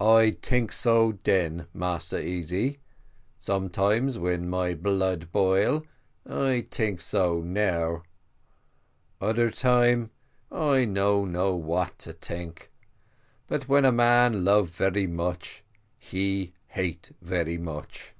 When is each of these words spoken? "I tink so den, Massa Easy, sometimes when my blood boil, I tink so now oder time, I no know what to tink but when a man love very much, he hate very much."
"I 0.00 0.38
tink 0.40 0.72
so 0.72 1.12
den, 1.22 1.66
Massa 1.74 2.18
Easy, 2.18 2.78
sometimes 3.36 4.18
when 4.18 4.48
my 4.48 4.72
blood 4.72 5.30
boil, 5.32 5.84
I 6.24 6.64
tink 6.70 7.02
so 7.02 7.42
now 7.42 8.04
oder 9.20 9.50
time, 9.50 10.08
I 10.50 10.86
no 10.86 11.26
know 11.26 11.56
what 11.56 11.98
to 11.98 12.14
tink 12.14 12.68
but 13.46 13.68
when 13.68 13.84
a 13.84 13.92
man 13.92 14.46
love 14.46 14.70
very 14.70 15.06
much, 15.06 15.62
he 15.98 16.54
hate 16.68 17.12
very 17.20 17.58
much." 17.58 18.14